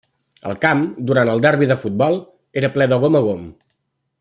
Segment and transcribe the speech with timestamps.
[0.51, 0.79] El camp,
[1.09, 2.17] durant el derbi de futbol,
[2.63, 3.45] era ple de gom a gom.